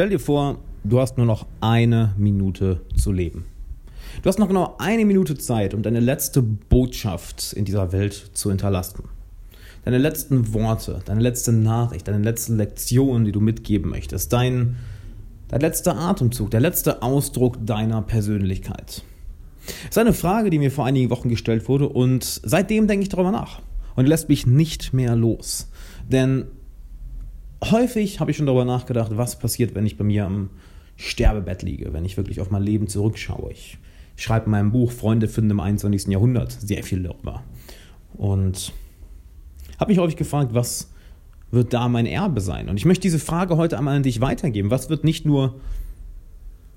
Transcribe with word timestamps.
Stell 0.00 0.08
dir 0.08 0.18
vor, 0.18 0.56
du 0.82 0.98
hast 0.98 1.18
nur 1.18 1.26
noch 1.26 1.44
eine 1.60 2.14
Minute 2.16 2.80
zu 2.96 3.12
leben. 3.12 3.44
Du 4.22 4.30
hast 4.30 4.38
noch 4.38 4.48
genau 4.48 4.76
eine 4.78 5.04
Minute 5.04 5.36
Zeit, 5.36 5.74
um 5.74 5.82
deine 5.82 6.00
letzte 6.00 6.40
Botschaft 6.40 7.52
in 7.52 7.66
dieser 7.66 7.92
Welt 7.92 8.30
zu 8.32 8.48
hinterlassen. 8.48 9.10
Deine 9.84 9.98
letzten 9.98 10.54
Worte, 10.54 11.02
deine 11.04 11.20
letzte 11.20 11.52
Nachricht, 11.52 12.08
deine 12.08 12.24
letzte 12.24 12.54
Lektion, 12.54 13.26
die 13.26 13.32
du 13.32 13.40
mitgeben 13.40 13.90
möchtest, 13.90 14.32
dein, 14.32 14.76
dein 15.48 15.60
letzter 15.60 15.98
Atemzug, 15.98 16.50
der 16.50 16.60
letzte 16.60 17.02
Ausdruck 17.02 17.58
deiner 17.66 18.00
Persönlichkeit. 18.00 19.02
Das 19.66 19.90
ist 19.90 19.98
eine 19.98 20.14
Frage, 20.14 20.48
die 20.48 20.58
mir 20.58 20.70
vor 20.70 20.86
einigen 20.86 21.10
Wochen 21.10 21.28
gestellt 21.28 21.68
wurde 21.68 21.90
und 21.90 22.24
seitdem 22.24 22.86
denke 22.86 23.02
ich 23.02 23.10
darüber 23.10 23.32
nach 23.32 23.60
und 23.96 24.06
lässt 24.06 24.30
mich 24.30 24.46
nicht 24.46 24.94
mehr 24.94 25.14
los. 25.14 25.68
Denn 26.08 26.46
häufig 27.64 28.20
habe 28.20 28.30
ich 28.30 28.36
schon 28.36 28.46
darüber 28.46 28.64
nachgedacht, 28.64 29.12
was 29.14 29.38
passiert, 29.38 29.74
wenn 29.74 29.86
ich 29.86 29.96
bei 29.96 30.04
mir 30.04 30.26
am 30.26 30.50
Sterbebett 30.96 31.62
liege, 31.62 31.92
wenn 31.92 32.04
ich 32.04 32.16
wirklich 32.16 32.40
auf 32.40 32.50
mein 32.50 32.62
Leben 32.62 32.88
zurückschaue. 32.88 33.52
Ich 33.52 33.78
schreibe 34.16 34.46
in 34.46 34.50
meinem 34.50 34.72
Buch 34.72 34.92
Freunde 34.92 35.28
finden 35.28 35.52
im 35.52 35.60
21. 35.60 36.08
Jahrhundert 36.08 36.52
sehr 36.52 36.82
viel 36.82 37.02
darüber. 37.02 37.42
Und 38.14 38.72
habe 39.78 39.90
mich 39.90 39.98
häufig 39.98 40.16
gefragt, 40.16 40.52
was 40.52 40.90
wird 41.50 41.72
da 41.72 41.88
mein 41.88 42.06
Erbe 42.06 42.40
sein? 42.40 42.68
Und 42.68 42.76
ich 42.76 42.84
möchte 42.84 43.02
diese 43.02 43.18
Frage 43.18 43.56
heute 43.56 43.78
einmal 43.78 43.96
an 43.96 44.02
dich 44.02 44.20
weitergeben. 44.20 44.70
Was 44.70 44.90
wird 44.90 45.04
nicht 45.04 45.24
nur, 45.24 45.58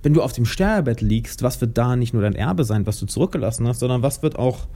wenn 0.03 0.13
du 0.13 0.21
auf 0.21 0.33
dem 0.33 0.45
Sterbebett 0.45 1.01
liegst, 1.01 1.43
was 1.43 1.59
wird 1.59 1.77
da 1.77 1.95
nicht 1.95 2.13
nur 2.13 2.23
dein 2.23 2.35
Erbe 2.35 2.63
sein, 2.63 2.85
was 2.85 2.99
du 2.99 3.05
zurückgelassen 3.05 3.67
hast, 3.67 3.79
sondern 3.79 4.01
was 4.01 4.23
wird 4.23 4.37
auch 4.37 4.67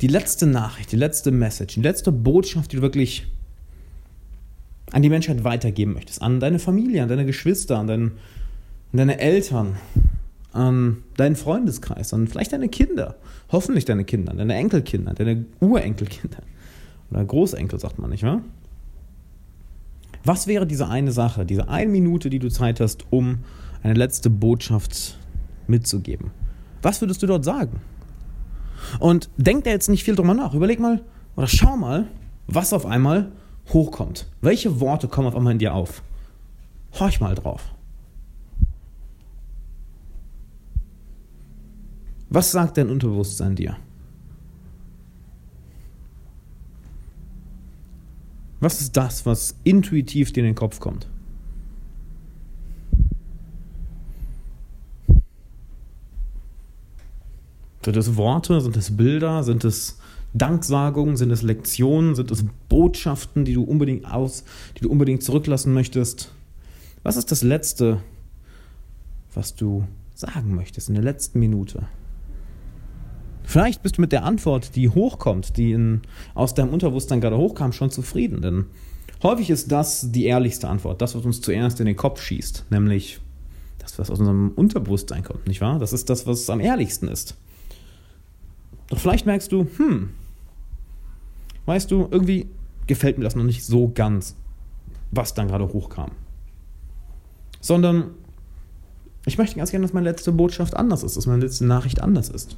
die 0.00 0.08
letzte 0.08 0.46
Nachricht, 0.46 0.92
die 0.92 0.96
letzte 0.96 1.30
Message, 1.30 1.74
die 1.74 1.82
letzte 1.82 2.12
Botschaft, 2.12 2.72
die 2.72 2.76
du 2.76 2.82
wirklich 2.82 3.26
an 4.96 5.02
die 5.02 5.10
Menschheit 5.10 5.44
weitergeben 5.44 5.92
möchtest, 5.92 6.22
an 6.22 6.40
deine 6.40 6.58
Familie, 6.58 7.02
an 7.02 7.10
deine 7.10 7.26
Geschwister, 7.26 7.78
an, 7.78 7.86
dein, 7.86 8.02
an 8.02 8.12
deine 8.94 9.20
Eltern, 9.20 9.76
an 10.54 11.02
deinen 11.18 11.36
Freundeskreis, 11.36 12.14
an 12.14 12.26
vielleicht 12.28 12.54
deine 12.54 12.70
Kinder, 12.70 13.16
hoffentlich 13.52 13.84
deine 13.84 14.04
Kinder, 14.04 14.32
deine 14.32 14.54
Enkelkinder, 14.54 15.12
deine 15.12 15.44
Urenkelkinder 15.60 16.38
oder 17.10 17.26
Großenkel, 17.26 17.78
sagt 17.78 17.98
man 17.98 18.08
nicht 18.08 18.22
wahr? 18.22 18.40
Was 20.24 20.46
wäre 20.46 20.66
diese 20.66 20.88
eine 20.88 21.12
Sache, 21.12 21.44
diese 21.44 21.68
eine 21.68 21.92
Minute, 21.92 22.30
die 22.30 22.38
du 22.38 22.48
Zeit 22.48 22.80
hast, 22.80 23.04
um 23.10 23.40
eine 23.82 23.92
letzte 23.92 24.30
Botschaft 24.30 25.18
mitzugeben? 25.66 26.30
Was 26.80 27.02
würdest 27.02 27.22
du 27.22 27.26
dort 27.26 27.44
sagen? 27.44 27.80
Und 28.98 29.28
denk 29.36 29.64
da 29.64 29.70
jetzt 29.72 29.90
nicht 29.90 30.04
viel 30.04 30.16
drüber 30.16 30.32
nach. 30.32 30.54
Überleg 30.54 30.80
mal 30.80 31.02
oder 31.36 31.48
schau 31.48 31.76
mal, 31.76 32.06
was 32.46 32.72
auf 32.72 32.86
einmal 32.86 33.30
hochkommt. 33.72 34.26
Welche 34.40 34.80
Worte 34.80 35.08
kommen 35.08 35.28
auf 35.28 35.36
einmal 35.36 35.52
in 35.52 35.58
dir 35.58 35.74
auf? 35.74 36.02
Horch 36.98 37.20
mal 37.20 37.34
drauf. 37.34 37.74
Was 42.28 42.52
sagt 42.52 42.76
dein 42.76 42.90
Unterbewusstsein 42.90 43.54
dir? 43.54 43.76
Was 48.60 48.80
ist 48.80 48.96
das, 48.96 49.26
was 49.26 49.56
intuitiv 49.64 50.32
dir 50.32 50.40
in 50.40 50.46
den 50.46 50.54
Kopf 50.54 50.80
kommt? 50.80 51.06
Sind 57.86 57.96
es 57.96 58.16
Worte? 58.16 58.60
Sind 58.60 58.76
es 58.76 58.96
Bilder? 58.96 59.44
Sind 59.44 59.64
es 59.64 59.96
Danksagungen? 60.34 61.16
Sind 61.16 61.30
es 61.30 61.42
Lektionen? 61.42 62.16
Sind 62.16 62.32
es 62.32 62.44
Botschaften, 62.68 63.44
die 63.44 63.54
du 63.54 63.62
unbedingt 63.62 64.12
aus, 64.12 64.42
die 64.76 64.80
du 64.80 64.90
unbedingt 64.90 65.22
zurücklassen 65.22 65.72
möchtest? 65.72 66.32
Was 67.04 67.16
ist 67.16 67.30
das 67.30 67.44
Letzte, 67.44 68.00
was 69.34 69.54
du 69.54 69.86
sagen 70.16 70.56
möchtest 70.56 70.88
in 70.88 70.96
der 70.96 71.04
letzten 71.04 71.38
Minute? 71.38 71.86
Vielleicht 73.44 73.84
bist 73.84 73.98
du 73.98 74.00
mit 74.00 74.10
der 74.10 74.24
Antwort, 74.24 74.74
die 74.74 74.88
hochkommt, 74.88 75.56
die 75.56 75.70
in, 75.70 76.00
aus 76.34 76.54
deinem 76.54 76.70
Unterbewusstsein 76.70 77.20
gerade 77.20 77.36
hochkam, 77.36 77.72
schon 77.72 77.92
zufrieden. 77.92 78.42
Denn 78.42 78.64
häufig 79.22 79.48
ist 79.48 79.70
das 79.70 80.10
die 80.10 80.24
ehrlichste 80.24 80.68
Antwort, 80.68 81.00
das, 81.00 81.14
was 81.14 81.24
uns 81.24 81.40
zuerst 81.40 81.78
in 81.78 81.86
den 81.86 81.94
Kopf 81.94 82.20
schießt, 82.20 82.64
nämlich 82.68 83.20
das, 83.78 83.96
was 83.96 84.10
aus 84.10 84.18
unserem 84.18 84.50
Unterbewusstsein 84.56 85.22
kommt, 85.22 85.46
nicht 85.46 85.60
wahr? 85.60 85.78
Das 85.78 85.92
ist 85.92 86.10
das, 86.10 86.26
was 86.26 86.50
am 86.50 86.58
ehrlichsten 86.58 87.06
ist. 87.06 87.36
Doch 88.88 88.98
vielleicht 88.98 89.26
merkst 89.26 89.50
du, 89.50 89.66
hm, 89.76 90.10
weißt 91.66 91.90
du, 91.90 92.08
irgendwie 92.10 92.46
gefällt 92.86 93.18
mir 93.18 93.24
das 93.24 93.34
noch 93.34 93.44
nicht 93.44 93.64
so 93.64 93.90
ganz, 93.92 94.36
was 95.10 95.34
dann 95.34 95.48
gerade 95.48 95.68
hochkam. 95.72 96.12
Sondern 97.60 98.10
ich 99.24 99.38
möchte 99.38 99.56
ganz 99.56 99.70
gerne, 99.70 99.84
dass 99.84 99.92
meine 99.92 100.08
letzte 100.08 100.30
Botschaft 100.30 100.76
anders 100.76 101.02
ist, 101.02 101.16
dass 101.16 101.26
meine 101.26 101.42
letzte 101.42 101.66
Nachricht 101.66 102.00
anders 102.00 102.28
ist 102.28 102.56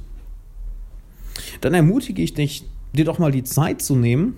dann 1.61 1.73
ermutige 1.73 2.21
ich 2.21 2.33
dich, 2.33 2.63
dir 2.93 3.05
doch 3.05 3.19
mal 3.19 3.31
die 3.31 3.43
Zeit 3.43 3.81
zu 3.81 3.95
nehmen 3.95 4.35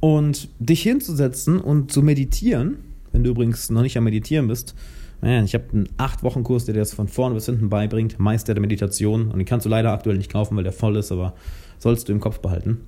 und 0.00 0.48
dich 0.58 0.82
hinzusetzen 0.82 1.60
und 1.60 1.90
zu 1.92 2.02
meditieren. 2.02 2.78
Wenn 3.12 3.24
du 3.24 3.30
übrigens 3.30 3.70
noch 3.70 3.82
nicht 3.82 3.96
am 3.96 4.04
Meditieren 4.04 4.48
bist, 4.48 4.74
ich 5.22 5.54
habe 5.54 5.64
einen 5.72 5.88
8-Wochen-Kurs, 5.98 6.66
der 6.66 6.74
dir 6.74 6.80
das 6.80 6.92
von 6.92 7.08
vorne 7.08 7.34
bis 7.34 7.46
hinten 7.46 7.68
beibringt, 7.68 8.18
Meister 8.18 8.54
der 8.54 8.60
Meditation. 8.60 9.30
Und 9.30 9.38
den 9.38 9.46
kannst 9.46 9.66
du 9.66 9.70
leider 9.70 9.92
aktuell 9.92 10.18
nicht 10.18 10.30
kaufen, 10.30 10.56
weil 10.56 10.64
der 10.64 10.72
voll 10.72 10.96
ist, 10.96 11.10
aber 11.10 11.34
sollst 11.78 12.08
du 12.08 12.12
im 12.12 12.20
Kopf 12.20 12.40
behalten. 12.40 12.82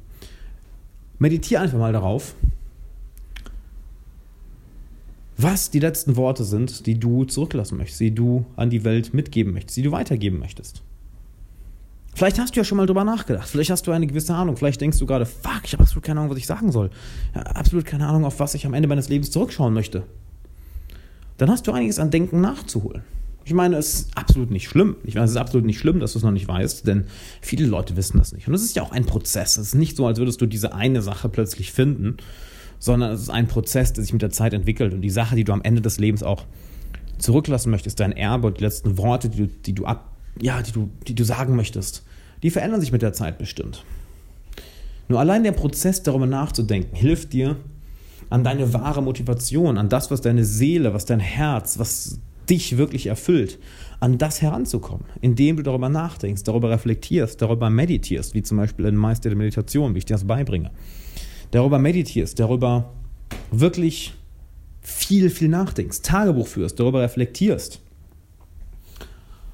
Meditiere 1.18 1.62
einfach 1.62 1.78
mal 1.78 1.92
darauf, 1.92 2.34
was 5.36 5.70
die 5.70 5.80
letzten 5.80 6.16
Worte 6.16 6.44
sind, 6.44 6.86
die 6.86 6.98
du 6.98 7.24
zurücklassen 7.24 7.78
möchtest, 7.78 8.00
die 8.00 8.14
du 8.14 8.44
an 8.56 8.70
die 8.70 8.84
Welt 8.84 9.14
mitgeben 9.14 9.52
möchtest, 9.52 9.76
die 9.76 9.82
du 9.82 9.92
weitergeben 9.92 10.38
möchtest. 10.38 10.82
Vielleicht 12.14 12.40
hast 12.40 12.56
du 12.56 12.60
ja 12.60 12.64
schon 12.64 12.78
mal 12.78 12.86
drüber 12.86 13.04
nachgedacht. 13.04 13.48
Vielleicht 13.48 13.70
hast 13.70 13.86
du 13.86 13.92
eine 13.92 14.08
gewisse 14.08 14.34
Ahnung. 14.34 14.56
Vielleicht 14.56 14.80
denkst 14.80 14.98
du 14.98 15.06
gerade, 15.06 15.24
fuck, 15.24 15.60
ich 15.62 15.72
habe 15.72 15.84
absolut 15.84 16.02
keine 16.04 16.18
Ahnung, 16.18 16.32
was 16.32 16.38
ich 16.38 16.46
sagen 16.46 16.72
soll. 16.72 16.90
Ja, 17.34 17.42
absolut 17.42 17.84
keine 17.84 18.08
Ahnung, 18.08 18.24
auf 18.24 18.40
was 18.40 18.54
ich 18.54 18.66
am 18.66 18.74
Ende 18.74 18.88
meines 18.88 19.08
Lebens 19.08 19.30
zurückschauen 19.30 19.72
möchte. 19.72 20.02
Dann 21.38 21.50
hast 21.50 21.66
du 21.66 21.72
einiges 21.72 21.98
an 21.98 22.10
Denken 22.10 22.40
nachzuholen. 22.40 23.02
Ich 23.44 23.54
meine, 23.54 23.76
es 23.76 23.94
ist 23.94 24.18
absolut 24.18 24.50
nicht 24.50 24.68
schlimm. 24.68 24.96
Ich 25.04 25.14
meine, 25.14 25.24
es 25.24 25.30
ist 25.30 25.38
absolut 25.38 25.64
nicht 25.64 25.78
schlimm, 25.78 26.00
dass 26.00 26.12
du 26.12 26.18
es 26.18 26.22
noch 26.22 26.32
nicht 26.32 26.46
weißt, 26.46 26.86
denn 26.86 27.06
viele 27.40 27.64
Leute 27.66 27.96
wissen 27.96 28.18
das 28.18 28.32
nicht. 28.32 28.46
Und 28.46 28.52
es 28.52 28.62
ist 28.62 28.76
ja 28.76 28.82
auch 28.82 28.92
ein 28.92 29.06
Prozess. 29.06 29.56
Es 29.56 29.68
ist 29.68 29.74
nicht 29.74 29.96
so, 29.96 30.06
als 30.06 30.18
würdest 30.18 30.42
du 30.42 30.46
diese 30.46 30.74
eine 30.74 31.00
Sache 31.00 31.30
plötzlich 31.30 31.72
finden, 31.72 32.18
sondern 32.78 33.12
es 33.12 33.22
ist 33.22 33.30
ein 33.30 33.48
Prozess, 33.48 33.94
der 33.94 34.04
sich 34.04 34.12
mit 34.12 34.20
der 34.20 34.30
Zeit 34.30 34.52
entwickelt. 34.52 34.92
Und 34.92 35.00
die 35.00 35.10
Sache, 35.10 35.34
die 35.34 35.44
du 35.44 35.54
am 35.54 35.62
Ende 35.62 35.80
des 35.80 35.98
Lebens 35.98 36.22
auch 36.22 36.44
zurücklassen 37.16 37.70
möchtest, 37.70 38.00
dein 38.00 38.12
Erbe 38.12 38.48
und 38.48 38.58
die 38.58 38.64
letzten 38.64 38.98
Worte, 38.98 39.30
die 39.30 39.38
du, 39.38 39.46
die 39.46 39.72
du 39.72 39.86
ab, 39.86 40.14
ja, 40.38 40.60
die 40.60 40.72
du, 40.72 40.90
die 41.06 41.14
du 41.14 41.24
sagen 41.24 41.56
möchtest, 41.56 42.04
die 42.42 42.50
verändern 42.50 42.80
sich 42.80 42.92
mit 42.92 43.00
der 43.00 43.14
Zeit 43.14 43.38
bestimmt. 43.38 43.82
Nur 45.08 45.20
allein 45.20 45.42
der 45.42 45.52
Prozess, 45.52 46.02
darüber 46.02 46.26
nachzudenken, 46.26 46.94
hilft 46.94 47.32
dir 47.32 47.56
an 48.30 48.44
deine 48.44 48.72
wahre 48.74 49.02
Motivation, 49.02 49.78
an 49.78 49.88
das, 49.88 50.10
was 50.10 50.20
deine 50.20 50.44
Seele, 50.44 50.94
was 50.94 51.04
dein 51.04 51.20
Herz, 51.20 51.78
was 51.78 52.20
dich 52.48 52.76
wirklich 52.78 53.06
erfüllt, 53.06 53.58
an 54.00 54.18
das 54.18 54.42
heranzukommen, 54.42 55.04
indem 55.20 55.56
du 55.56 55.62
darüber 55.62 55.88
nachdenkst, 55.88 56.44
darüber 56.44 56.70
reflektierst, 56.70 57.40
darüber 57.42 57.68
meditierst, 57.68 58.34
wie 58.34 58.42
zum 58.42 58.56
Beispiel 58.58 58.86
in 58.86 58.96
Meister 58.96 59.28
der 59.28 59.36
Meditation, 59.36 59.94
wie 59.94 59.98
ich 59.98 60.04
dir 60.04 60.14
das 60.14 60.26
beibringe. 60.26 60.70
Darüber 61.50 61.78
meditierst, 61.78 62.38
darüber 62.38 62.92
wirklich 63.50 64.14
viel, 64.80 65.30
viel 65.30 65.48
nachdenkst, 65.48 66.02
Tagebuch 66.02 66.46
führst, 66.46 66.80
darüber 66.80 67.02
reflektierst 67.02 67.80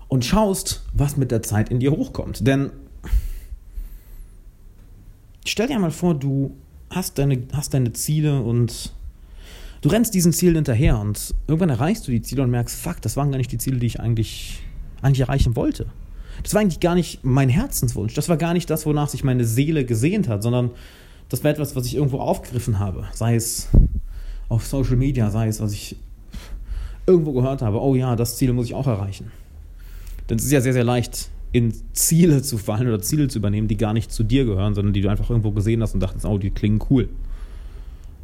und 0.09 0.25
schaust, 0.25 0.83
was 0.93 1.17
mit 1.17 1.31
der 1.31 1.43
Zeit 1.43 1.71
in 1.71 1.81
dir 1.81 1.91
hochkommt. 1.91 2.47
Denn 2.47 2.71
stell 5.45 5.67
dir 5.67 5.79
mal 5.79 5.91
vor, 5.91 6.15
du 6.15 6.56
hast 6.94 7.19
deine, 7.19 7.43
hast 7.53 7.75
deine 7.75 7.93
Ziele 7.93 8.41
und 8.41 8.93
du 9.81 9.88
rennst 9.88 10.15
diesen 10.15 10.32
Zielen 10.32 10.55
hinterher 10.55 10.99
und 10.99 11.34
irgendwann 11.47 11.71
erreichst 11.71 12.06
du 12.06 12.12
die 12.12 12.22
Ziele 12.22 12.43
und 12.43 12.50
merkst, 12.50 12.78
fuck, 12.78 13.00
das 13.02 13.17
waren 13.17 13.31
gar 13.31 13.38
nicht 13.38 13.52
die 13.52 13.58
Ziele, 13.58 13.79
die 13.79 13.87
ich 13.87 14.00
eigentlich, 14.00 14.61
eigentlich 15.02 15.20
erreichen 15.20 15.56
wollte. 15.56 15.87
Das 16.43 16.55
war 16.55 16.61
eigentlich 16.61 16.81
gar 16.81 16.94
nicht 16.94 17.25
mein 17.25 17.49
Herzenswunsch. 17.49 18.14
Das 18.14 18.29
war 18.29 18.37
gar 18.37 18.55
nicht 18.55 18.69
das, 18.70 18.87
wonach 18.87 19.08
sich 19.08 19.25
meine 19.25 19.44
Seele 19.44 19.85
gesehnt 19.85 20.29
hat, 20.29 20.43
sondern 20.43 20.70
das 21.29 21.44
war 21.44 21.50
etwas, 21.50 21.76
was 21.76 21.87
ich 21.87 21.94
irgendwo 21.94 22.19
aufgegriffen 22.19 22.79
habe. 22.79 23.05
Sei 23.12 23.35
es 23.35 23.69
auf 24.49 24.67
Social 24.67 24.96
Media, 24.96 25.31
sei 25.31 25.49
es, 25.49 25.61
was 25.61 25.73
ich 25.73 25.96
irgendwo 27.06 27.32
gehört 27.32 27.62
habe. 27.62 27.81
Oh 27.81 27.94
ja, 27.94 28.17
das 28.17 28.37
Ziel 28.37 28.52
muss 28.52 28.67
ich 28.67 28.75
auch 28.75 28.87
erreichen. 28.87 29.31
Denn 30.29 30.38
es 30.38 30.44
ist 30.44 30.52
ja 30.52 30.61
sehr, 30.61 30.73
sehr 30.73 30.85
leicht, 30.85 31.29
in 31.55 31.73
Ziele 31.93 32.43
zu 32.43 32.59
fallen 32.59 32.89
oder 32.89 33.01
Ziele 33.01 33.29
zu 33.29 33.39
übernehmen, 33.39 33.69
die 33.69 33.77
gar 33.77 33.93
nicht 33.93 34.11
zu 34.11 34.25
dir 34.25 34.45
gehören, 34.45 34.75
sondern 34.75 34.93
die 34.93 35.03
du 35.03 35.09
einfach 35.09 35.31
irgendwo 35.31 35.53
gesehen 35.53 35.83
hast 35.83 35.95
und 35.95 36.01
dachtest, 36.01 36.27
oh, 36.27 36.37
die 36.37 36.51
klingen 36.51 36.81
cool. 36.91 37.09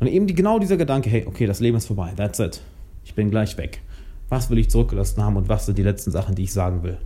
Und 0.01 0.09
eben 0.09 0.27
die, 0.27 0.35
genau 0.35 0.59
dieser 0.59 0.77
Gedanke, 0.77 1.09
hey, 1.09 1.25
okay, 1.27 1.47
das 1.47 1.61
Leben 1.61 1.77
ist 1.77 1.87
vorbei, 1.87 2.13
that's 2.17 2.41
it. 2.41 2.61
Ich 3.05 3.15
bin 3.15 3.31
gleich 3.31 3.57
weg. 3.57 3.83
Was 4.31 4.51
will 4.51 4.59
ich 4.59 4.69
zurückgelassen 4.69 5.23
haben 5.23 5.37
und 5.37 5.49
was 5.49 5.67
sind 5.67 5.79
die 5.79 5.85
letzten 5.85 6.11
Sachen, 6.11 6.35
die 6.35 6.43
ich 6.43 6.53
sagen 6.53 6.83
will? 6.83 6.99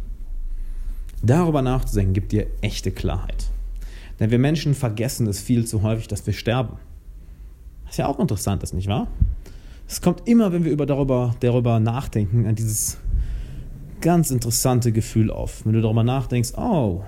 Darüber 1.22 1.60
nachzudenken, 1.60 2.14
gibt 2.14 2.32
dir 2.32 2.46
echte 2.62 2.90
Klarheit. 2.90 3.50
Denn 4.18 4.30
wir 4.30 4.38
Menschen 4.38 4.72
vergessen 4.72 5.26
es 5.26 5.42
viel 5.42 5.66
zu 5.66 5.82
häufig, 5.82 6.08
dass 6.08 6.26
wir 6.26 6.32
sterben. 6.32 6.78
Was 7.84 7.98
ja 7.98 8.06
auch 8.06 8.18
interessant 8.18 8.62
ist, 8.62 8.72
nicht 8.72 8.88
wahr? 8.88 9.08
Es 9.86 10.00
kommt 10.00 10.26
immer, 10.26 10.52
wenn 10.52 10.64
wir 10.64 10.72
über 10.72 10.86
darüber, 10.86 11.36
darüber 11.40 11.80
nachdenken, 11.80 12.46
an 12.46 12.54
dieses 12.54 12.96
ganz 14.04 14.30
interessante 14.30 14.92
Gefühl 14.92 15.30
auf. 15.30 15.64
Wenn 15.64 15.72
du 15.72 15.80
darüber 15.80 16.04
nachdenkst, 16.04 16.52
oh, 16.56 17.02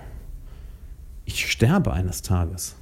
ich 1.27 1.51
sterbe 1.51 1.93
eines 1.93 2.23
Tages. 2.23 2.75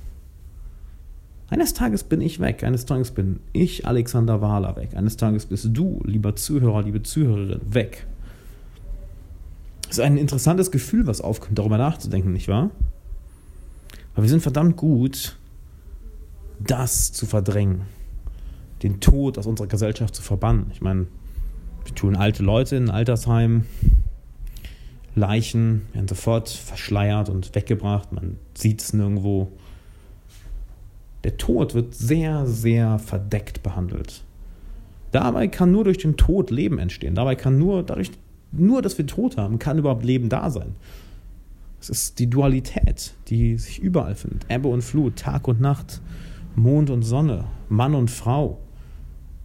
Eines 1.51 1.75
Tages 1.75 2.05
bin 2.05 2.21
ich 2.21 2.39
weg, 2.39 2.63
eines 2.63 2.87
Tages 2.87 3.11
bin 3.11 3.41
ich, 3.53 3.87
Alexander 3.87 4.41
Wahler, 4.41 4.77
weg. 4.77 4.91
Eines 4.95 5.17
Tages 5.17 5.47
bist 5.47 5.69
du, 5.73 6.01
lieber 6.05 6.37
Zuhörer, 6.37 6.83
liebe 6.83 7.03
Zuhörerin, 7.03 7.61
weg. 7.69 8.07
Es 9.91 9.99
ist 9.99 10.05
ein 10.05 10.17
interessantes 10.17 10.71
Gefühl, 10.71 11.07
was 11.09 11.21
aufkommt, 11.21 11.59
darüber 11.59 11.77
nachzudenken, 11.77 12.33
nicht 12.33 12.49
wahr? 12.49 12.71
Aber 14.15 14.23
wir 14.23 14.31
sind 14.31 14.43
verdammt 14.43 14.77
gut, 14.77 15.37
das 16.61 17.13
zu 17.13 17.27
verdrängen, 17.27 17.83
den 18.85 19.01
Tod 19.01 19.39
aus 19.39 19.47
unserer 19.47 19.67
Gesellschaft 19.67 20.15
zu 20.15 20.23
verbannen. 20.23 20.67
Ich 20.73 20.81
meine, 20.81 21.09
wir 21.85 21.95
tun 21.95 22.15
alte 22.15 22.45
Leute 22.45 22.77
in 22.77 22.91
Altersheimen, 22.91 23.67
Leichen 25.15 25.83
werden 25.93 26.09
sofort 26.09 26.49
verschleiert 26.49 27.29
und 27.29 27.55
weggebracht, 27.55 28.13
man 28.13 28.37
sieht 28.55 28.83
es 28.83 28.93
nirgendwo. 28.93 29.53
Der 31.23 31.37
Tod 31.37 31.75
wird 31.75 31.95
sehr, 31.95 32.47
sehr 32.47 32.99
verdeckt 32.99 33.63
behandelt. 33.63 34.23
Dabei 35.13 35.47
kann 35.47 35.71
nur 35.71 35.85
durch 35.85 35.99
den 35.99 36.17
Tod 36.17 36.51
Leben 36.51 36.79
entstehen. 36.79 37.15
Dabei 37.15 37.37
kann 37.37 37.59
nur, 37.59 37.85
dadurch, 37.85 38.11
nur, 38.51 38.83
dass 38.83 38.99
wir 38.99 39.07
Tod 39.07 39.37
haben, 39.37 39.59
kann 39.59 39.79
überhaupt 39.79 40.05
Leben 40.05 40.29
da 40.29 40.51
sein. 40.51 40.75
Es 41.81 41.89
ist 41.89 42.19
die 42.19 42.29
Dualität, 42.29 43.15
die 43.29 43.57
sich 43.57 43.79
überall 43.79 44.17
findet. 44.17 44.51
Ebbe 44.51 44.69
und 44.69 44.83
Flut, 44.83 45.17
Tag 45.17 45.47
und 45.47 45.61
Nacht, 45.61 46.01
Mond 46.57 46.91
und 46.91 47.03
Sonne, 47.03 47.45
Mann 47.69 47.95
und 47.95 48.11
Frau, 48.11 48.59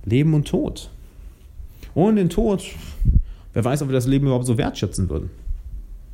Leben 0.05 0.33
und 0.33 0.47
Tod. 0.47 0.89
Ohne 1.93 2.15
den 2.15 2.29
Tod, 2.29 2.63
wer 3.53 3.63
weiß, 3.63 3.81
ob 3.81 3.89
wir 3.89 3.93
das 3.93 4.07
Leben 4.07 4.25
überhaupt 4.25 4.45
so 4.45 4.57
wertschätzen 4.57 5.09
würden. 5.09 5.29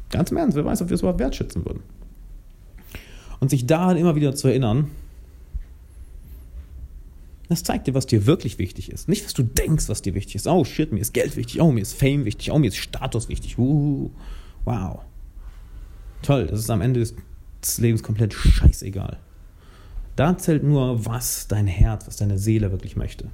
Ganz 0.10 0.32
im 0.32 0.38
Ernst, 0.38 0.56
wer 0.56 0.66
weiß, 0.66 0.82
ob 0.82 0.90
wir 0.90 0.96
es 0.96 1.02
überhaupt 1.02 1.20
wertschätzen 1.20 1.66
würden. 1.66 1.84
Und 3.40 3.50
sich 3.50 3.66
daran 3.66 3.98
immer 3.98 4.16
wieder 4.16 4.36
zu 4.36 4.48
erinnern, 4.48 4.90
das 7.48 7.64
zeigt 7.64 7.88
dir, 7.88 7.94
was 7.94 8.08
dir 8.08 8.26
wirklich 8.26 8.58
wichtig 8.58 8.92
ist. 8.92 9.08
Nicht, 9.08 9.24
was 9.24 9.34
du 9.34 9.44
denkst, 9.44 9.88
was 9.88 10.02
dir 10.02 10.16
wichtig 10.16 10.36
ist. 10.36 10.48
Oh 10.48 10.64
shit, 10.64 10.92
mir 10.92 11.00
ist 11.00 11.14
Geld 11.14 11.36
wichtig. 11.36 11.62
Oh, 11.62 11.72
mir 11.72 11.82
ist 11.82 11.94
Fame 11.94 12.26
wichtig. 12.26 12.52
Oh, 12.52 12.58
mir 12.58 12.68
ist 12.68 12.78
Status 12.78 13.30
wichtig. 13.30 13.58
Uh, 13.58 14.10
wow. 14.64 15.02
Toll, 16.24 16.48
das 16.48 16.60
ist 16.60 16.70
am 16.72 16.82
Ende 16.82 17.02
des 17.02 17.78
Lebens 17.78 18.02
komplett 18.02 18.34
scheißegal. 18.34 19.20
Da 20.16 20.38
zählt 20.38 20.64
nur, 20.64 21.06
was 21.06 21.48
dein 21.48 21.68
Herz, 21.68 22.08
was 22.08 22.18
deine 22.18 22.40
Seele 22.40 22.72
wirklich 22.72 22.96
möchte. 22.96 23.30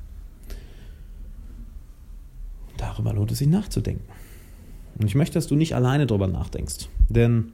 Darüber 2.78 3.14
lohnt 3.14 3.32
es 3.32 3.38
sich 3.38 3.48
nachzudenken. 3.48 4.04
Und 5.02 5.08
ich 5.08 5.16
möchte, 5.16 5.34
dass 5.36 5.48
du 5.48 5.56
nicht 5.56 5.76
alleine 5.76 6.06
darüber 6.06 6.28
nachdenkst. 6.28 6.88
Denn 7.10 7.52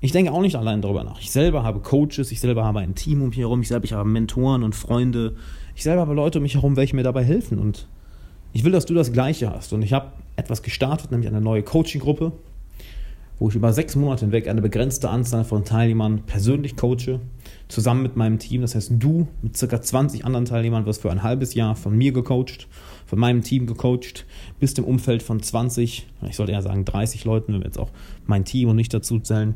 ich 0.00 0.12
denke 0.12 0.32
auch 0.32 0.40
nicht 0.40 0.56
allein 0.56 0.82
darüber 0.82 1.04
nach. 1.04 1.20
Ich 1.20 1.30
selber 1.30 1.62
habe 1.62 1.80
Coaches, 1.80 2.32
ich 2.32 2.40
selber 2.40 2.64
habe 2.64 2.80
ein 2.80 2.94
Team 2.94 3.22
um 3.22 3.28
mich 3.28 3.38
herum, 3.38 3.62
ich 3.62 3.68
selber 3.68 3.84
ich 3.84 3.92
habe 3.92 4.08
Mentoren 4.08 4.62
und 4.62 4.74
Freunde. 4.74 5.36
Ich 5.74 5.82
selber 5.84 6.02
habe 6.02 6.14
Leute 6.14 6.38
um 6.38 6.42
mich 6.42 6.54
herum, 6.54 6.76
welche 6.76 6.96
mir 6.96 7.04
dabei 7.04 7.24
helfen. 7.24 7.58
Und 7.58 7.86
ich 8.52 8.64
will, 8.64 8.72
dass 8.72 8.84
du 8.84 8.94
das 8.94 9.12
Gleiche 9.12 9.50
hast. 9.50 9.72
Und 9.72 9.82
ich 9.82 9.92
habe 9.92 10.12
etwas 10.36 10.62
gestartet, 10.62 11.10
nämlich 11.10 11.28
eine 11.28 11.40
neue 11.40 11.62
Coaching-Gruppe, 11.62 12.32
wo 13.42 13.48
ich 13.48 13.56
über 13.56 13.72
sechs 13.72 13.96
Monate 13.96 14.24
hinweg 14.24 14.46
eine 14.46 14.62
begrenzte 14.62 15.10
Anzahl 15.10 15.42
von 15.42 15.64
Teilnehmern 15.64 16.22
persönlich 16.26 16.76
coache, 16.76 17.18
zusammen 17.66 18.04
mit 18.04 18.14
meinem 18.14 18.38
Team. 18.38 18.60
Das 18.60 18.76
heißt, 18.76 18.92
du 19.00 19.26
mit 19.42 19.56
circa 19.56 19.82
20 19.82 20.24
anderen 20.24 20.44
Teilnehmern 20.44 20.86
wirst 20.86 21.02
für 21.02 21.10
ein 21.10 21.24
halbes 21.24 21.54
Jahr 21.54 21.74
von 21.74 21.92
mir 21.92 22.12
gecoacht, 22.12 22.68
von 23.04 23.18
meinem 23.18 23.42
Team 23.42 23.66
gecoacht, 23.66 24.26
bis 24.60 24.74
im 24.74 24.84
Umfeld 24.84 25.24
von 25.24 25.42
20, 25.42 26.06
ich 26.28 26.36
sollte 26.36 26.52
eher 26.52 26.62
sagen 26.62 26.84
30 26.84 27.24
Leuten, 27.24 27.52
wenn 27.52 27.62
wir 27.62 27.66
jetzt 27.66 27.80
auch 27.80 27.90
mein 28.26 28.44
Team 28.44 28.68
und 28.68 28.76
nicht 28.76 28.94
dazu 28.94 29.18
zählen, 29.18 29.54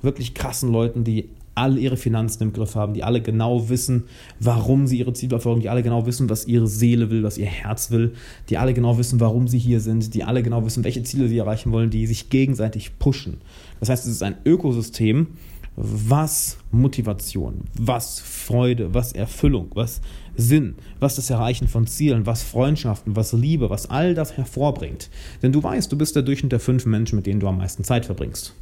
wirklich 0.00 0.34
krassen 0.34 0.70
Leuten, 0.70 1.02
die 1.02 1.28
alle 1.54 1.78
ihre 1.78 1.96
Finanzen 1.96 2.42
im 2.42 2.52
Griff 2.52 2.74
haben, 2.74 2.94
die 2.94 3.04
alle 3.04 3.20
genau 3.20 3.68
wissen, 3.68 4.04
warum 4.40 4.86
sie 4.86 4.98
ihre 4.98 5.12
Ziele 5.12 5.30
verfolgen, 5.30 5.60
die 5.60 5.68
alle 5.68 5.82
genau 5.82 6.06
wissen, 6.06 6.28
was 6.28 6.46
ihre 6.46 6.66
Seele 6.66 7.10
will, 7.10 7.22
was 7.22 7.38
ihr 7.38 7.46
Herz 7.46 7.90
will, 7.90 8.14
die 8.48 8.58
alle 8.58 8.74
genau 8.74 8.98
wissen, 8.98 9.20
warum 9.20 9.48
sie 9.48 9.58
hier 9.58 9.80
sind, 9.80 10.14
die 10.14 10.24
alle 10.24 10.42
genau 10.42 10.64
wissen, 10.64 10.84
welche 10.84 11.02
Ziele 11.02 11.28
sie 11.28 11.38
erreichen 11.38 11.72
wollen, 11.72 11.90
die 11.90 12.06
sich 12.06 12.30
gegenseitig 12.30 12.98
pushen. 12.98 13.38
Das 13.80 13.88
heißt, 13.88 14.06
es 14.06 14.12
ist 14.12 14.22
ein 14.22 14.36
Ökosystem, 14.44 15.28
was 15.76 16.58
Motivation, 16.70 17.62
was 17.78 18.20
Freude, 18.20 18.94
was 18.94 19.12
Erfüllung, 19.12 19.70
was 19.74 20.00
Sinn, 20.36 20.76
was 21.00 21.16
das 21.16 21.30
Erreichen 21.30 21.68
von 21.68 21.86
Zielen, 21.86 22.26
was 22.26 22.42
Freundschaften, 22.42 23.16
was 23.16 23.32
Liebe, 23.32 23.70
was 23.70 23.90
all 23.90 24.14
das 24.14 24.36
hervorbringt. 24.36 25.10
Denn 25.42 25.52
du 25.52 25.62
weißt, 25.62 25.90
du 25.90 25.98
bist 25.98 26.14
der 26.14 26.22
Durchschnitt 26.22 26.52
der 26.52 26.60
fünf 26.60 26.86
Menschen, 26.86 27.16
mit 27.16 27.26
denen 27.26 27.40
du 27.40 27.48
am 27.48 27.58
meisten 27.58 27.84
Zeit 27.84 28.06
verbringst. 28.06 28.54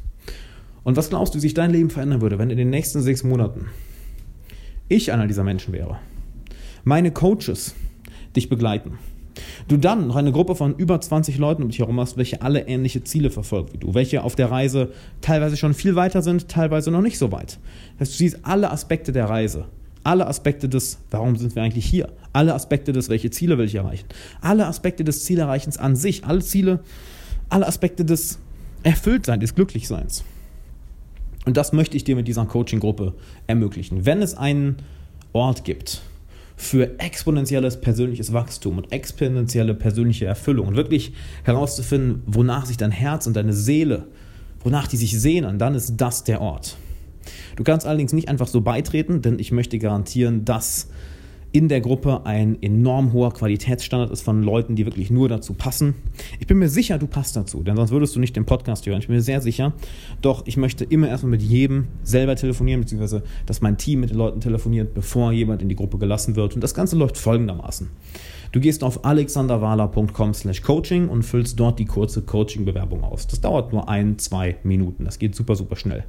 Und 0.83 0.97
was 0.97 1.09
glaubst 1.09 1.33
du, 1.33 1.37
wie 1.37 1.41
sich 1.41 1.53
dein 1.53 1.71
Leben 1.71 1.89
verändern 1.89 2.21
würde, 2.21 2.39
wenn 2.39 2.49
in 2.49 2.57
den 2.57 2.69
nächsten 2.69 3.01
sechs 3.01 3.23
Monaten 3.23 3.67
ich 4.89 5.11
einer 5.11 5.27
dieser 5.27 5.43
Menschen 5.43 5.73
wäre? 5.73 5.99
Meine 6.83 7.11
Coaches 7.11 7.73
dich 8.35 8.49
begleiten. 8.49 8.97
Du 9.67 9.77
dann 9.77 10.07
noch 10.07 10.15
eine 10.15 10.31
Gruppe 10.31 10.55
von 10.55 10.75
über 10.75 10.99
20 10.99 11.37
Leuten 11.37 11.63
um 11.63 11.69
dich 11.69 11.79
herum 11.79 11.99
hast, 11.99 12.17
welche 12.17 12.41
alle 12.41 12.67
ähnliche 12.67 13.03
Ziele 13.03 13.29
verfolgen 13.29 13.69
wie 13.73 13.77
du, 13.77 13.93
welche 13.93 14.23
auf 14.23 14.35
der 14.35 14.51
Reise 14.51 14.91
teilweise 15.21 15.57
schon 15.57 15.73
viel 15.73 15.95
weiter 15.95 16.21
sind, 16.21 16.49
teilweise 16.49 16.91
noch 16.91 17.01
nicht 17.01 17.17
so 17.17 17.31
weit. 17.31 17.57
Das 17.97 18.09
heißt, 18.09 18.13
du 18.13 18.17
siehst 18.17 18.39
alle 18.43 18.69
Aspekte 18.69 19.11
der 19.11 19.29
Reise, 19.29 19.65
alle 20.03 20.27
Aspekte 20.27 20.69
des, 20.69 20.99
warum 21.09 21.35
sind 21.37 21.55
wir 21.55 21.63
eigentlich 21.63 21.85
hier, 21.85 22.09
alle 22.33 22.53
Aspekte 22.53 22.91
des, 22.91 23.09
welche 23.09 23.31
Ziele 23.31 23.57
will 23.57 23.65
ich 23.65 23.75
erreichen, 23.75 24.05
alle 24.41 24.67
Aspekte 24.67 25.03
des 25.03 25.23
Zielerreichens 25.23 25.77
an 25.77 25.95
sich, 25.95 26.25
alle 26.25 26.41
Ziele, 26.41 26.81
alle 27.49 27.67
Aspekte 27.67 28.05
des 28.05 28.39
Erfülltseins, 28.83 29.39
des 29.39 29.55
Glücklichseins. 29.55 30.23
Und 31.45 31.57
das 31.57 31.73
möchte 31.73 31.97
ich 31.97 32.03
dir 32.03 32.15
mit 32.15 32.27
dieser 32.27 32.45
Coaching-Gruppe 32.45 33.13
ermöglichen. 33.47 34.05
Wenn 34.05 34.21
es 34.21 34.35
einen 34.35 34.77
Ort 35.33 35.65
gibt 35.65 36.01
für 36.55 36.99
exponentielles 36.99 37.81
persönliches 37.81 38.31
Wachstum 38.31 38.77
und 38.77 38.91
exponentielle 38.91 39.73
persönliche 39.73 40.25
Erfüllung 40.25 40.67
und 40.67 40.75
wirklich 40.75 41.13
herauszufinden, 41.43 42.23
wonach 42.25 42.65
sich 42.65 42.77
dein 42.77 42.91
Herz 42.91 43.27
und 43.27 43.35
deine 43.35 43.53
Seele, 43.53 44.07
wonach 44.63 44.87
die 44.87 44.97
sich 44.97 45.19
sehnen, 45.19 45.59
dann 45.59 45.75
ist 45.75 45.95
das 45.97 46.23
der 46.23 46.41
Ort. 46.41 46.77
Du 47.55 47.63
kannst 47.63 47.85
allerdings 47.85 48.13
nicht 48.13 48.29
einfach 48.29 48.47
so 48.47 48.61
beitreten, 48.61 49.21
denn 49.21 49.39
ich 49.39 49.51
möchte 49.51 49.79
garantieren, 49.79 50.45
dass 50.45 50.89
in 51.53 51.69
der 51.69 51.81
Gruppe 51.81 52.25
ein 52.25 52.61
enorm 52.63 53.13
hoher 53.13 53.31
Qualitätsstandard 53.31 54.11
ist 54.11 54.23
von 54.23 54.41
Leuten, 54.41 54.75
die 54.75 54.85
wirklich 54.85 55.11
nur 55.11 55.29
dazu 55.29 55.53
passen. 55.53 55.93
Ich 56.39 56.47
bin 56.47 56.57
mir 56.57 56.67
sicher, 56.67 56.97
du 56.97 57.05
passt 57.05 57.35
dazu, 57.35 57.61
denn 57.61 57.75
sonst 57.75 57.91
würdest 57.91 58.15
du 58.15 58.19
nicht 58.19 58.35
den 58.35 58.45
Podcast 58.45 58.87
hören. 58.87 58.99
Ich 58.99 59.07
bin 59.07 59.15
mir 59.15 59.21
sehr 59.21 59.39
sicher. 59.39 59.71
Doch 60.23 60.47
ich 60.47 60.57
möchte 60.57 60.83
immer 60.83 61.07
erstmal 61.07 61.29
mit 61.29 61.43
jedem 61.43 61.89
selber 62.01 62.35
telefonieren, 62.35 62.81
beziehungsweise 62.81 63.21
dass 63.45 63.61
mein 63.61 63.77
Team 63.77 63.99
mit 63.99 64.09
den 64.09 64.17
Leuten 64.17 64.41
telefoniert, 64.41 64.95
bevor 64.95 65.31
jemand 65.31 65.61
in 65.61 65.69
die 65.69 65.75
Gruppe 65.75 65.99
gelassen 65.99 66.35
wird. 66.35 66.55
Und 66.55 66.61
das 66.61 66.73
Ganze 66.73 66.95
läuft 66.95 67.17
folgendermaßen. 67.17 67.87
Du 68.53 68.59
gehst 68.59 68.83
auf 68.83 69.03
alexanderwahler.com 69.03 70.35
slash 70.35 70.61
coaching 70.61 71.09
und 71.09 71.23
füllst 71.23 71.59
dort 71.59 71.79
die 71.79 71.85
kurze 71.85 72.21
Coaching-Bewerbung 72.21 73.03
aus. 73.03 73.25
Das 73.25 73.41
dauert 73.41 73.73
nur 73.73 73.89
ein, 73.89 74.19
zwei 74.19 74.57
Minuten. 74.61 75.05
Das 75.05 75.17
geht 75.17 75.33
super, 75.33 75.55
super 75.55 75.75
schnell. 75.75 76.03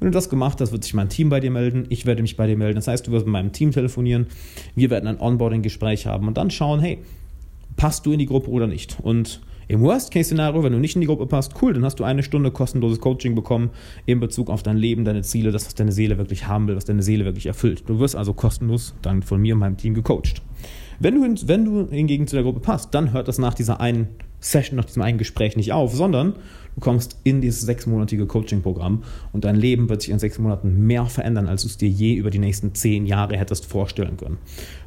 Wenn 0.00 0.10
du 0.10 0.12
das 0.12 0.28
gemacht 0.28 0.60
hast, 0.60 0.72
wird 0.72 0.82
sich 0.82 0.92
mein 0.92 1.08
Team 1.08 1.28
bei 1.28 1.38
dir 1.38 1.52
melden. 1.52 1.86
Ich 1.90 2.04
werde 2.04 2.22
mich 2.22 2.36
bei 2.36 2.48
dir 2.48 2.56
melden. 2.56 2.74
Das 2.74 2.88
heißt, 2.88 3.06
du 3.06 3.12
wirst 3.12 3.26
mit 3.26 3.32
meinem 3.32 3.52
Team 3.52 3.70
telefonieren. 3.70 4.26
Wir 4.74 4.90
werden 4.90 5.06
ein 5.06 5.20
Onboarding-Gespräch 5.20 6.06
haben 6.06 6.26
und 6.26 6.36
dann 6.36 6.50
schauen, 6.50 6.80
hey, 6.80 6.98
passt 7.76 8.04
du 8.06 8.12
in 8.12 8.18
die 8.18 8.26
Gruppe 8.26 8.50
oder 8.50 8.66
nicht? 8.66 8.98
Und 9.00 9.40
im 9.68 9.80
Worst-Case-Szenario, 9.80 10.64
wenn 10.64 10.72
du 10.72 10.80
nicht 10.80 10.96
in 10.96 11.00
die 11.00 11.06
Gruppe 11.06 11.26
passt, 11.26 11.62
cool, 11.62 11.74
dann 11.74 11.84
hast 11.84 12.00
du 12.00 12.04
eine 12.04 12.24
Stunde 12.24 12.50
kostenloses 12.50 12.98
Coaching 12.98 13.36
bekommen 13.36 13.70
in 14.04 14.18
Bezug 14.18 14.50
auf 14.50 14.64
dein 14.64 14.78
Leben, 14.78 15.04
deine 15.04 15.22
Ziele, 15.22 15.52
das, 15.52 15.64
was 15.64 15.76
deine 15.76 15.92
Seele 15.92 16.18
wirklich 16.18 16.48
haben 16.48 16.66
will, 16.66 16.74
was 16.74 16.86
deine 16.86 17.04
Seele 17.04 17.24
wirklich 17.24 17.46
erfüllt. 17.46 17.84
Du 17.86 18.00
wirst 18.00 18.16
also 18.16 18.34
kostenlos 18.34 18.96
dann 19.00 19.22
von 19.22 19.40
mir 19.40 19.54
und 19.54 19.60
meinem 19.60 19.76
Team 19.76 19.94
gecoacht. 19.94 20.42
Wenn 20.98 21.14
du, 21.16 21.48
wenn 21.48 21.64
du 21.64 21.88
hingegen 21.90 22.26
zu 22.26 22.36
der 22.36 22.42
Gruppe 22.44 22.60
passt, 22.60 22.94
dann 22.94 23.12
hört 23.12 23.28
das 23.28 23.38
nach 23.38 23.54
dieser 23.54 23.80
einen 23.80 24.08
Session, 24.40 24.76
nach 24.76 24.84
diesem 24.84 25.02
einen 25.02 25.18
Gespräch 25.18 25.56
nicht 25.56 25.72
auf, 25.72 25.94
sondern 25.94 26.34
du 26.74 26.80
kommst 26.80 27.18
in 27.24 27.40
dieses 27.40 27.62
sechsmonatige 27.62 28.26
Coaching-Programm 28.26 29.02
und 29.32 29.44
dein 29.44 29.56
Leben 29.56 29.88
wird 29.88 30.02
sich 30.02 30.10
in 30.10 30.18
sechs 30.18 30.38
Monaten 30.38 30.86
mehr 30.86 31.06
verändern, 31.06 31.48
als 31.48 31.62
du 31.62 31.68
es 31.68 31.78
dir 31.78 31.88
je 31.88 32.14
über 32.14 32.30
die 32.30 32.38
nächsten 32.38 32.74
zehn 32.74 33.06
Jahre 33.06 33.38
hättest 33.38 33.66
vorstellen 33.66 34.16
können. 34.16 34.38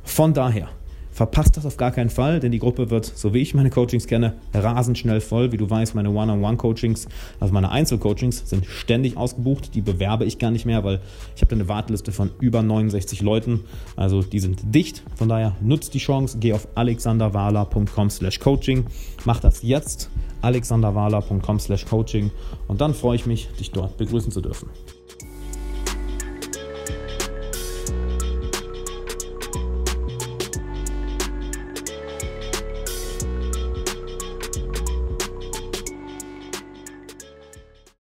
Von 0.03 0.33
daher, 0.33 0.69
Verpasst 1.17 1.57
das 1.57 1.65
auf 1.65 1.77
gar 1.77 1.89
keinen 1.89 2.11
Fall, 2.11 2.39
denn 2.39 2.51
die 2.51 2.59
Gruppe 2.59 2.91
wird, 2.91 3.03
so 3.03 3.33
wie 3.33 3.39
ich 3.39 3.55
meine 3.55 3.71
Coachings 3.71 4.05
kenne, 4.05 4.35
rasend 4.53 4.99
schnell 4.99 5.19
voll. 5.19 5.51
Wie 5.51 5.57
du 5.57 5.67
weißt, 5.67 5.95
meine 5.95 6.11
One-on-One-Coachings, 6.11 7.07
also 7.39 7.51
meine 7.55 7.71
Einzelcoachings, 7.71 8.47
sind 8.47 8.67
ständig 8.67 9.17
ausgebucht. 9.17 9.73
Die 9.73 9.81
bewerbe 9.81 10.25
ich 10.25 10.37
gar 10.37 10.51
nicht 10.51 10.67
mehr, 10.67 10.83
weil 10.83 10.99
ich 11.35 11.41
habe 11.41 11.55
eine 11.55 11.67
Warteliste 11.67 12.11
von 12.11 12.29
über 12.39 12.61
69 12.61 13.23
Leuten. 13.23 13.61
Also 13.95 14.21
die 14.21 14.39
sind 14.39 14.59
dicht. 14.75 15.01
Von 15.15 15.27
daher 15.27 15.55
nutzt 15.59 15.95
die 15.95 15.97
Chance, 15.97 16.37
geh 16.39 16.53
auf 16.53 16.67
alexanderwala.com 16.75 18.11
slash 18.11 18.39
coaching. 18.39 18.85
Mach 19.25 19.39
das 19.39 19.63
jetzt, 19.63 20.11
alexanderwala.com 20.43 21.59
slash 21.59 21.87
coaching. 21.87 22.29
Und 22.67 22.79
dann 22.79 22.93
freue 22.93 23.15
ich 23.15 23.25
mich, 23.25 23.47
dich 23.59 23.71
dort 23.71 23.97
begrüßen 23.97 24.31
zu 24.31 24.41
dürfen. 24.41 24.69